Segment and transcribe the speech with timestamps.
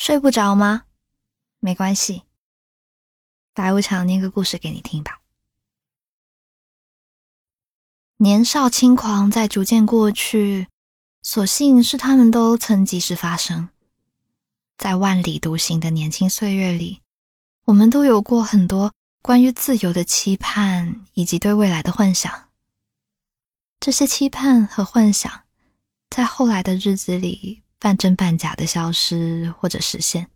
[0.00, 0.84] 睡不着吗？
[1.58, 2.22] 没关系，
[3.52, 5.20] 白无常念个故事给你听吧。
[8.16, 10.68] 年少轻狂在逐渐过去，
[11.20, 13.68] 所幸是他们都曾及时发生。
[14.78, 17.02] 在万里独行的年轻岁月里，
[17.66, 22.48] 我们都有过很多关于自由的期盼，以及对未来的幻想。
[23.78, 25.42] 这些期盼和幻想，
[26.08, 30.30] 在后来的日子里半真半假的消失或者实现。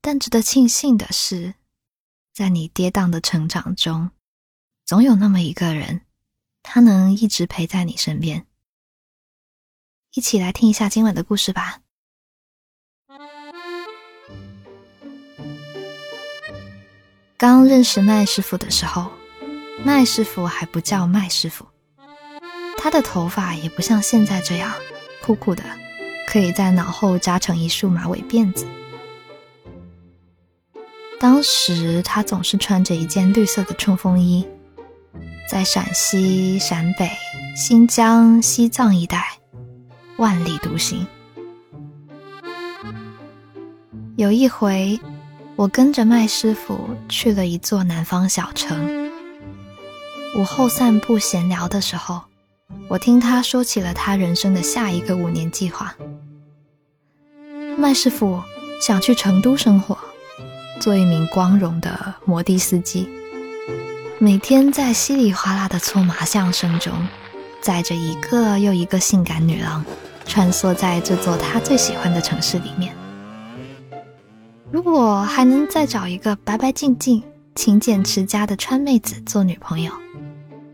[0.00, 1.54] 但值得庆幸的是，
[2.32, 4.10] 在你跌宕的成长中，
[4.84, 6.00] 总有那么一个人，
[6.64, 8.44] 他能一直陪在你身边。
[10.14, 11.82] 一起来听一下今晚的故事吧。
[17.36, 19.12] 刚认识麦师傅的时候。
[19.84, 21.66] 麦师傅还不叫麦师傅，
[22.78, 24.74] 他的头发也不像现在这样
[25.26, 25.64] 酷酷的，
[26.28, 28.64] 可以在脑后扎成一束马尾辫子。
[31.18, 34.46] 当时他总是穿着一件绿色的冲锋衣，
[35.50, 37.10] 在陕西、陕北、
[37.56, 39.26] 新疆、西藏一带
[40.16, 41.04] 万里独行。
[44.16, 45.00] 有一回，
[45.56, 49.10] 我跟着麦师傅去了一座南方小城。
[50.38, 52.22] 午后散步闲聊的时候，
[52.88, 55.94] 我听他说起了他人生的下一个五年计划。
[57.76, 58.40] 麦师傅
[58.80, 59.98] 想去成都生活，
[60.80, 63.08] 做一名光荣的摩的司机，
[64.18, 66.92] 每天在稀里哗啦的搓麻将声中，
[67.60, 69.84] 载着一个又一个性感女郎，
[70.24, 72.94] 穿梭在这座他最喜欢的城市里面。
[74.70, 77.22] 如果还能再找一个白白净净、
[77.56, 79.92] 勤俭持家的川妹子做女朋友。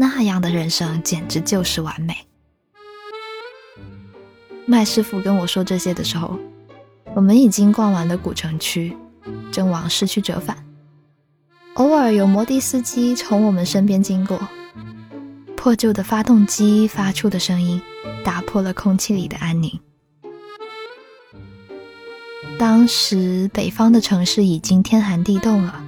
[0.00, 2.16] 那样的人生简直就是完美。
[4.64, 6.38] 麦师傅跟我说这些的时候，
[7.14, 8.96] 我们已经逛完了古城区，
[9.52, 10.64] 正往市区折返。
[11.74, 14.40] 偶尔有摩的司机从我们身边经过，
[15.54, 17.78] 破旧的发动机发出的声音
[18.24, 19.78] 打破了空气里的安宁。
[22.58, 25.84] 当时北方的城市已经天寒地冻了。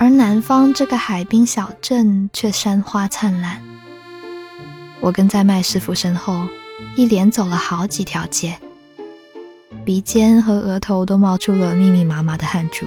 [0.00, 3.60] 而南方这个海滨小镇却山花灿烂。
[5.00, 6.46] 我跟在麦师傅身后，
[6.94, 8.56] 一连走了好几条街，
[9.84, 12.86] 鼻尖和额头都冒出了密密麻麻的汗珠。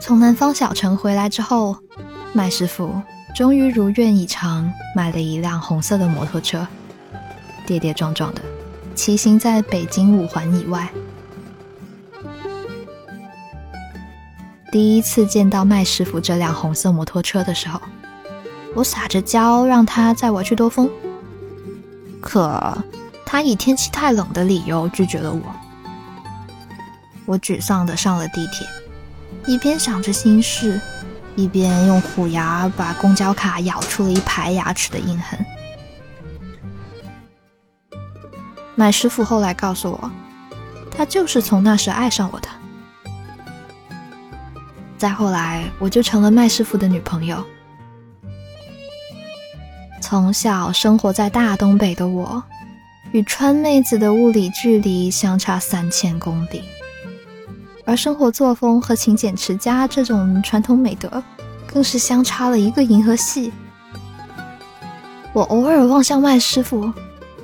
[0.00, 1.76] 从南方小城回来之后，
[2.32, 3.02] 麦师傅
[3.34, 6.66] 终于如愿以偿，买了一辆红色的摩托车。
[7.68, 8.40] 跌跌撞撞的
[8.94, 10.88] 骑行在北京五环以外。
[14.72, 17.78] 第一次见到麦师傅这辆红色摩托车的时候，
[18.74, 20.88] 我撒着娇让他载我去兜风，
[22.22, 22.78] 可
[23.26, 25.42] 他以天气太冷的理由拒绝了我。
[27.26, 28.66] 我沮丧的上了地铁，
[29.46, 30.80] 一边想着心事，
[31.36, 35.38] 一边用虎牙把公交卡咬出了一排牙齿的印痕。
[38.78, 40.10] 麦师傅后来告诉我，
[40.88, 42.48] 他就是从那时爱上我的。
[44.96, 47.44] 再后来，我就成了麦师傅的女朋友。
[50.00, 52.40] 从小生活在大东北的我，
[53.10, 56.62] 与川妹子的物理距离相差三千公里，
[57.84, 61.20] 而生活作风和勤俭持家这种传统美德，
[61.66, 63.52] 更是相差了一个银河系。
[65.32, 66.92] 我偶尔望向麦师傅。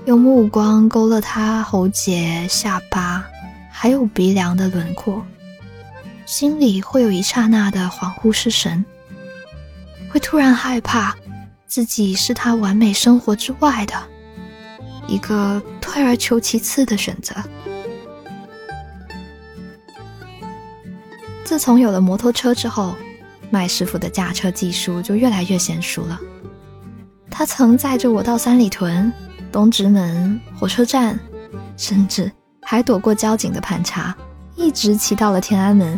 [0.06, 3.24] 用目光勾勒他喉结、下巴，
[3.70, 5.24] 还有鼻梁的轮廓，
[6.26, 8.84] 心里会有一刹那的恍惚失神，
[10.10, 11.16] 会突然害怕
[11.66, 13.94] 自己是他完美生活之外的
[15.08, 17.34] 一个退而求其次的选择。
[21.44, 22.94] 自从有了摩托车之后，
[23.48, 26.20] 麦师傅的驾车技术就越来越娴熟了。
[27.30, 29.10] 他曾载着我到三里屯。
[29.54, 31.16] 东直门火车站，
[31.76, 32.28] 甚至
[32.60, 34.12] 还躲过交警的盘查，
[34.56, 35.96] 一直骑到了天安门。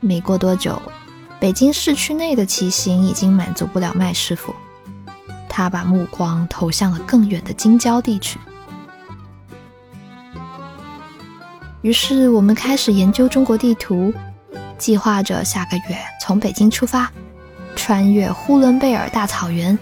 [0.00, 0.82] 没过多久，
[1.38, 4.52] 北京市区内的骑行已经满足不了麦师傅，
[5.48, 8.36] 他把目光投向了更远的京郊地区。
[11.82, 14.12] 于是，我们开始研究中国地图，
[14.76, 17.08] 计划着下个月从北京出发，
[17.76, 19.78] 穿越呼伦贝尔大草原。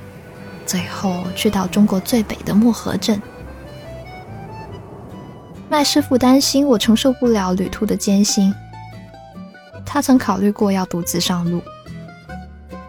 [0.68, 3.20] 最后去到中国最北的漠河镇，
[5.70, 8.54] 麦师傅担心我承受不了旅途的艰辛，
[9.86, 11.62] 他曾考虑过要独自上路，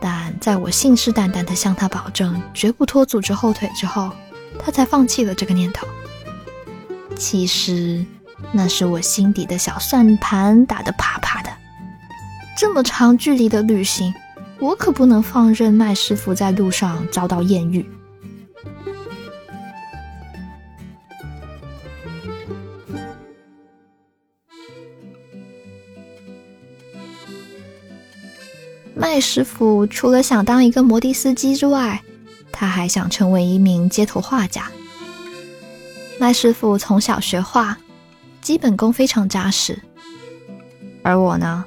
[0.01, 4.11] 但在我信誓旦旦地向他保证绝不拖组织后腿之后，
[4.59, 5.87] 他才放弃了这个念头。
[7.15, 8.05] 其实，
[8.51, 11.49] 那是我心底的小算盘打得啪啪的。
[12.57, 14.13] 这么长距离的旅行，
[14.59, 17.85] 我可不能放任麦师傅在路上遭到艳遇。
[28.93, 32.01] 麦师傅除了想当一个摩的司机之外，
[32.51, 34.69] 他还想成为一名街头画家。
[36.19, 37.77] 麦师傅从小学画，
[38.41, 39.79] 基本功非常扎实。
[41.01, 41.63] 而我呢，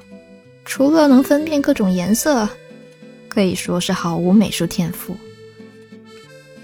[0.63, 2.47] 除了能分辨各种颜色，
[3.33, 5.17] 可以说是毫无美术天赋。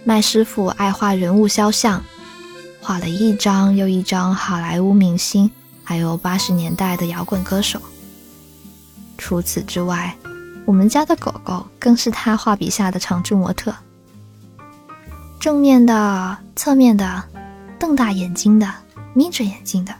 [0.03, 2.03] 麦师傅爱画人物肖像，
[2.79, 5.49] 画了一张又一张好莱坞明星，
[5.83, 7.81] 还有八十年代的摇滚歌手。
[9.17, 10.15] 除此之外，
[10.65, 13.73] 我们家的狗狗更是他画笔下的常驻模特，
[15.39, 17.23] 正面的、侧面的、
[17.79, 18.71] 瞪大眼睛的、
[19.13, 19.93] 眯着眼睛的。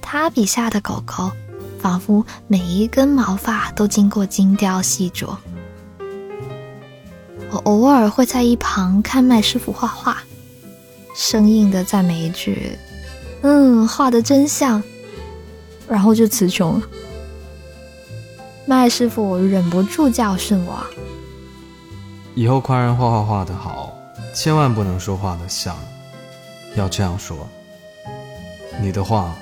[0.00, 1.30] 他笔下的狗狗，
[1.78, 5.36] 仿佛每一根毛发都经过精雕细琢。
[7.50, 10.18] 我偶尔会在一旁看麦师傅画画，
[11.14, 12.76] 生硬的赞美一句
[13.42, 14.82] ：“嗯，画的真像。”
[15.88, 16.86] 然后就词穷了。
[18.66, 20.84] 麦师傅忍不住教训我
[22.36, 23.96] ：“以后夸人画画画的好，
[24.34, 25.74] 千万不能说画的像，
[26.76, 27.48] 要这样说。
[28.82, 29.34] 你的画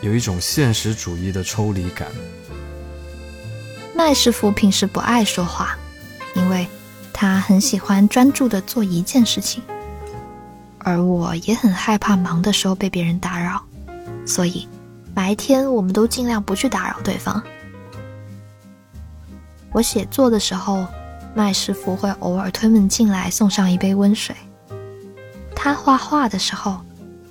[0.00, 2.08] 有一种现实主义的抽离感。”
[3.94, 5.76] 麦师傅平时不爱说话，
[6.34, 6.68] 因为
[7.12, 9.62] 他很喜欢专注的做一件事情，
[10.78, 13.60] 而我也很害怕忙的时候被别人打扰，
[14.24, 14.68] 所以
[15.12, 17.42] 白天我们都尽量不去打扰对方。
[19.72, 20.86] 我写作的时候，
[21.34, 24.34] 麦师傅会偶尔推门进来送上一杯温水。
[25.56, 26.80] 他画画的时候，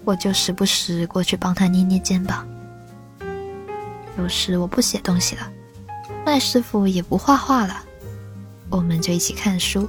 [0.03, 2.45] 我就时不时过去帮他捏捏肩膀。
[4.17, 5.51] 有时我不写东西了，
[6.25, 7.77] 麦师傅也不画画了，
[8.69, 9.87] 我们就一起看书。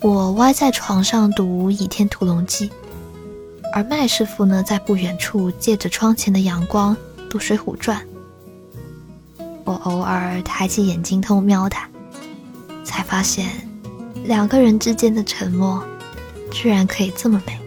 [0.00, 2.68] 我歪在床上读《倚天屠龙记》，
[3.72, 6.96] 而麦师傅呢，在不远处借着窗前的阳光
[7.28, 8.00] 读《水浒传》。
[9.64, 11.88] 我偶尔抬起眼睛偷瞄他，
[12.84, 13.50] 才发现
[14.24, 15.82] 两个人之间的沉默，
[16.52, 17.58] 居然可以这么美。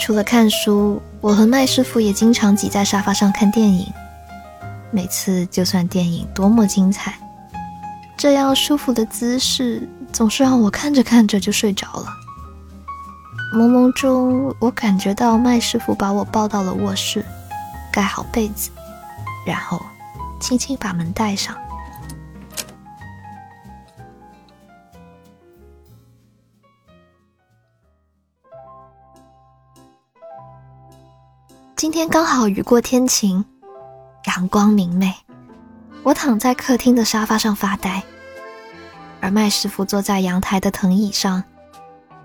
[0.00, 3.92] 除了看书，我和麦师傅也经常挤在沙发上看电影。
[4.92, 7.14] 每次就算电影多么精彩，
[8.16, 12.06] 这样舒服的姿势总是让我看着看着就睡着了。
[13.52, 17.26] 朦胧中，我感觉到麦师傅把我抱到了卧室，
[17.90, 18.70] 盖好被子，
[19.44, 19.84] 然后。
[20.38, 21.56] 轻轻把门带上。
[31.76, 33.44] 今天刚好雨过天晴，
[34.28, 35.12] 阳光明媚。
[36.02, 38.02] 我躺在客厅的沙发上发呆，
[39.20, 41.44] 而麦师傅坐在阳台的藤椅上，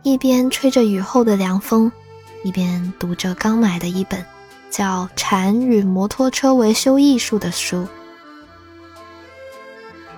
[0.03, 1.91] 一边吹着雨后的凉风，
[2.45, 4.25] 一边读着刚买的一本
[4.69, 7.85] 叫《禅与摩托车维修艺术》的书。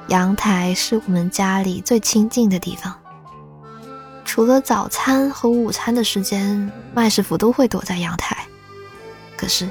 [0.10, 2.94] 阳台是我们家里最清静的地方。
[4.24, 8.33] 除了早餐和午餐的时间，麦师傅都会躲在阳台。
[9.44, 9.70] 可是，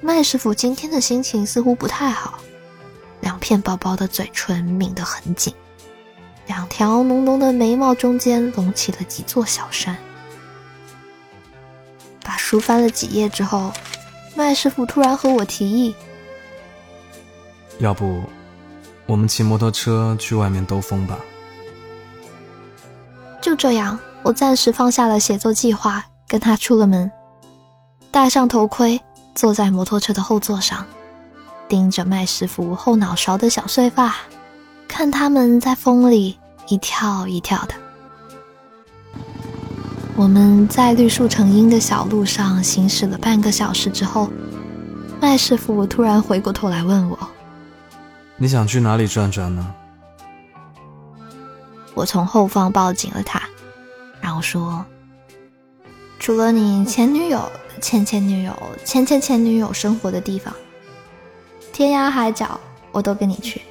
[0.00, 2.38] 麦师傅今天的心情似乎不太好，
[3.20, 5.52] 两片薄薄的嘴唇抿得很紧，
[6.46, 9.94] 两条浓浓的眉毛中间隆起了几座小山。
[12.24, 13.70] 把书翻了几页之后，
[14.34, 15.94] 麦师傅突然和我提议
[17.80, 18.22] ：“要不……”
[19.04, 21.18] 我们骑摩托车去外面兜风吧。
[23.42, 27.10] 就这样，我暂时放下了写作计划，跟他出了门，
[28.18, 29.00] 戴上头盔，
[29.32, 30.84] 坐在摩托车的后座上，
[31.68, 34.16] 盯着麦师傅后脑勺的小碎发，
[34.88, 37.74] 看他们在风里一跳一跳的。
[40.16, 44.28] 我们在绿树成荫的小路上行驶了半个小时之后，
[45.20, 47.16] 麦师傅突然回过头来问我。
[48.36, 49.64] 你想去哪里转转呢？
[51.94, 53.40] 我从后方抱紧了他，
[54.20, 54.84] 然后说
[56.18, 60.54] ：“除了你前女友、前前女友、前前前女友生活的地方，
[61.72, 62.60] 天涯海角
[62.92, 63.62] 我都跟你去。”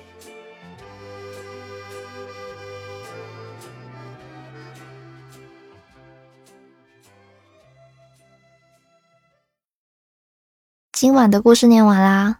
[10.91, 12.39] 今晚的故事念完啦。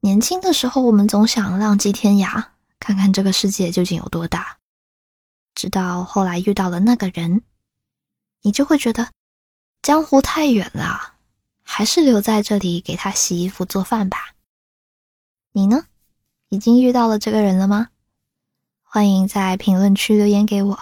[0.00, 2.44] 年轻的时候，我们总想浪迹天涯，
[2.78, 4.58] 看看这个世界究竟有多大。
[5.54, 7.40] 直到后来遇到了那个人，
[8.42, 9.08] 你就会觉得
[9.82, 11.14] 江湖太远了，
[11.62, 14.32] 还是留在这里给他洗衣服做饭吧。
[15.52, 15.84] 你呢？
[16.48, 17.88] 已经遇到了这个人了吗？
[18.82, 20.78] 欢迎在评论区留言给我。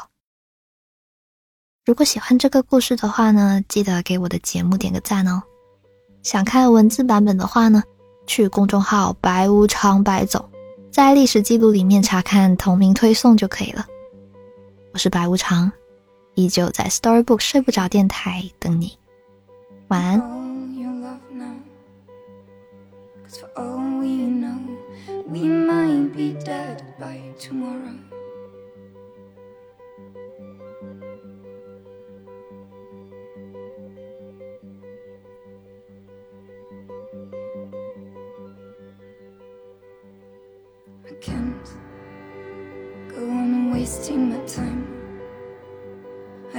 [1.84, 5.42] 如果喜欢这个故事的话呢，记得给我的节目点个赞哦。
[6.22, 7.82] 想看文字版本的话呢，
[8.26, 10.50] 去公众号“白无常白总”，
[10.90, 13.86] 在历史记录里面查看同名推送就可以了。
[14.92, 15.70] 我是白无常，
[16.34, 18.96] 依旧在 Storybook 睡不着电台等你，
[19.88, 20.40] 晚安。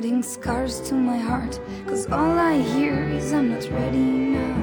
[0.02, 4.56] Adding scars to my heart Cause all I hear is I'm not ready now.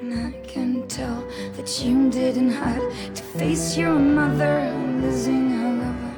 [0.00, 6.16] And I can tell that you didn't have to face your mother losing her lover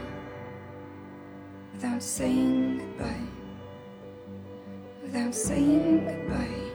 [1.75, 3.29] Without saying goodbye
[5.03, 6.68] without saying goodbye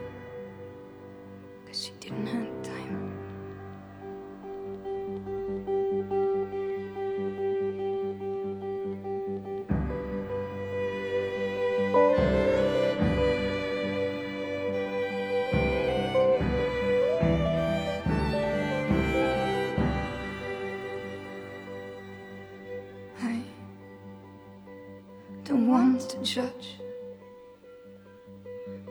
[26.23, 26.79] judge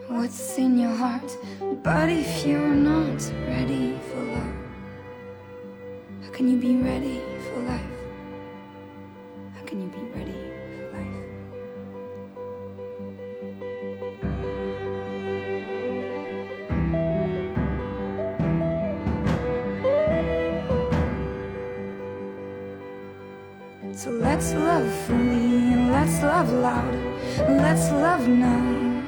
[0.07, 1.37] what's in your heart.
[1.83, 4.53] But if you're not ready for love,
[6.21, 7.81] how can you be ready for life?
[9.55, 10.37] How can you be ready
[10.75, 11.17] for life?
[23.97, 27.02] So let's love fully and let's love loud.
[27.39, 29.01] Let's love now.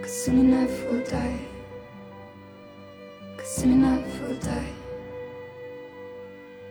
[0.00, 1.38] Cause soon enough we'll die.
[3.36, 4.72] Cause soon enough we'll die.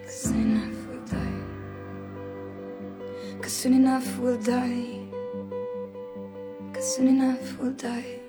[0.03, 1.41] Cause soon enough we'll die.
[3.39, 5.07] Cause soon enough we'll die.
[6.73, 8.22] Cause soon enough we'll die.